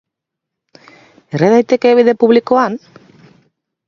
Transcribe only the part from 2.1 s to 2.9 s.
publikoan?